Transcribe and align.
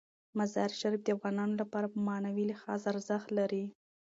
مزارشریف 0.39 1.01
د 1.03 1.07
افغانانو 1.15 1.59
لپاره 1.61 1.87
په 1.93 1.97
معنوي 2.07 2.45
لحاظ 2.51 2.81
ارزښت 2.91 3.27
لري. 3.37 3.63